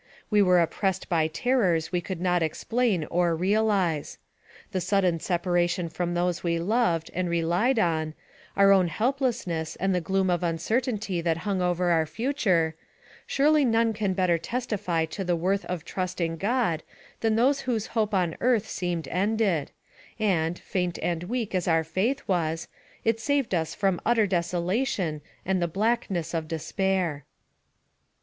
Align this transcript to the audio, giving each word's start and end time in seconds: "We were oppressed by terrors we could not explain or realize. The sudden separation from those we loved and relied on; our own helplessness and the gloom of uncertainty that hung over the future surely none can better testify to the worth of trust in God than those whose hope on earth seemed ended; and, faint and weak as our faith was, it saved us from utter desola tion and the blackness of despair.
"We 0.31 0.41
were 0.41 0.59
oppressed 0.59 1.09
by 1.09 1.27
terrors 1.27 1.91
we 1.91 2.01
could 2.01 2.19
not 2.19 2.41
explain 2.41 3.05
or 3.11 3.35
realize. 3.35 4.17
The 4.71 4.81
sudden 4.81 5.19
separation 5.19 5.89
from 5.89 6.15
those 6.15 6.43
we 6.43 6.57
loved 6.57 7.11
and 7.13 7.29
relied 7.29 7.77
on; 7.77 8.15
our 8.57 8.71
own 8.71 8.87
helplessness 8.87 9.75
and 9.75 9.93
the 9.93 10.01
gloom 10.01 10.31
of 10.31 10.41
uncertainty 10.41 11.21
that 11.21 11.45
hung 11.45 11.61
over 11.61 11.95
the 11.99 12.07
future 12.07 12.73
surely 13.27 13.63
none 13.63 13.93
can 13.93 14.13
better 14.13 14.39
testify 14.39 15.05
to 15.05 15.23
the 15.23 15.35
worth 15.35 15.65
of 15.65 15.85
trust 15.85 16.19
in 16.19 16.35
God 16.35 16.81
than 17.19 17.35
those 17.35 17.59
whose 17.59 17.85
hope 17.93 18.15
on 18.15 18.35
earth 18.41 18.67
seemed 18.67 19.07
ended; 19.09 19.69
and, 20.17 20.57
faint 20.57 20.97
and 21.03 21.25
weak 21.25 21.53
as 21.53 21.67
our 21.67 21.83
faith 21.83 22.23
was, 22.27 22.67
it 23.05 23.19
saved 23.19 23.53
us 23.53 23.75
from 23.75 24.01
utter 24.03 24.25
desola 24.25 24.87
tion 24.87 25.21
and 25.45 25.61
the 25.61 25.67
blackness 25.67 26.33
of 26.33 26.47
despair. 26.47 27.23